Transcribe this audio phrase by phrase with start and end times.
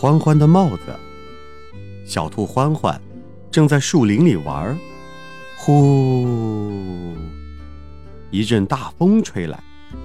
[0.00, 0.96] 欢欢的帽子，
[2.06, 3.00] 小兔欢欢
[3.50, 4.78] 正在树林里玩，
[5.56, 7.16] 呼，
[8.30, 9.58] 一阵大风吹来，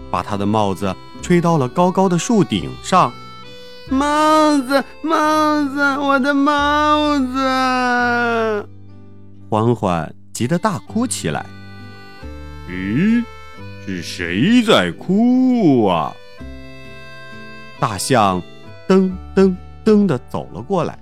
[0.10, 3.14] 把他的帽子吹到了高高的树顶上。
[3.88, 8.68] 帽子，帽子，我的帽子！
[9.48, 10.12] 欢欢。
[10.34, 11.46] 急得大哭起来。
[12.68, 13.24] 咦，
[13.86, 16.12] 是谁在哭啊？
[17.80, 18.42] 大象
[18.88, 20.98] 噔噔噔地走了过来，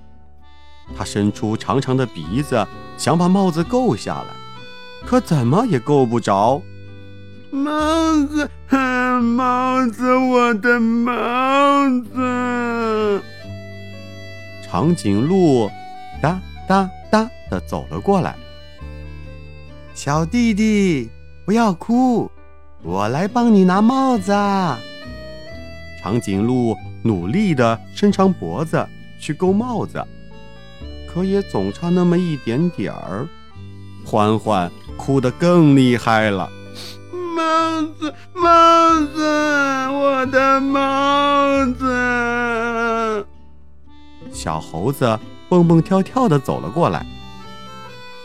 [0.97, 4.27] 他伸出长长的鼻子，想把帽子够下来，
[5.05, 6.61] 可怎么也够不着。
[7.51, 7.71] 帽
[8.27, 8.49] 子，
[9.21, 11.13] 帽子，我的帽
[12.13, 13.21] 子！
[14.63, 15.69] 长颈鹿
[16.21, 18.35] 哒哒哒地走了过来。
[19.93, 21.09] 小弟弟，
[21.45, 22.31] 不要哭，
[22.83, 24.31] 我来帮你拿帽子。
[26.01, 28.87] 长颈鹿努力地伸长脖子
[29.19, 30.03] 去勾帽子，
[31.07, 33.27] 可也总差那么一点点儿。
[34.05, 36.49] 欢欢哭得更厉害了。
[37.35, 39.21] 帽子，帽子，
[39.91, 43.25] 我的帽子！
[44.31, 47.05] 小猴子蹦蹦跳跳地走了过来。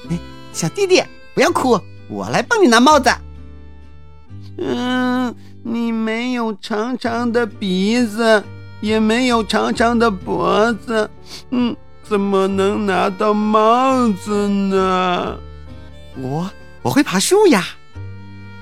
[0.09, 0.19] 哎，
[0.53, 1.03] 小弟弟。
[1.35, 3.11] 不要哭，我来帮你拿帽子。
[4.57, 5.35] 嗯，
[5.69, 8.45] 你没有长长的鼻子，
[8.81, 11.11] 也没有长长的脖子，
[11.51, 15.37] 嗯，怎么能拿到帽子呢？
[16.19, 16.49] 我
[16.83, 17.65] 我会爬树呀！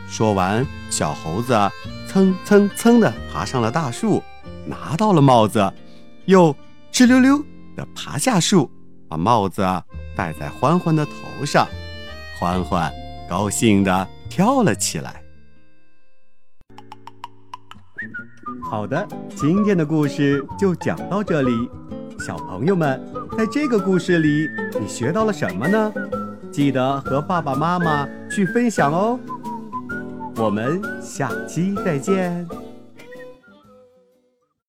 [0.09, 1.55] 说完，小猴子
[2.09, 4.23] 蹭蹭蹭的爬上了大树，
[4.65, 5.71] 拿到了帽子，
[6.25, 6.57] 又
[6.91, 7.37] 哧溜溜
[7.77, 8.71] 的爬下树，
[9.11, 9.63] 把帽子
[10.17, 11.69] 戴在欢欢的头上。
[12.41, 12.91] 欢欢
[13.29, 15.23] 高兴地跳了起来。
[18.75, 21.71] 好的，今天的故事就讲到这里。
[22.19, 23.01] 小朋友们，
[23.39, 24.49] 在这个故事里，
[24.81, 25.93] 你学到了什么呢？
[26.51, 29.17] 记得和爸爸妈妈去分享哦。
[30.39, 32.45] 我们下期再见。